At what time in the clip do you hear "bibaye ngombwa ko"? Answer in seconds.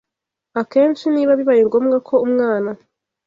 1.39-2.15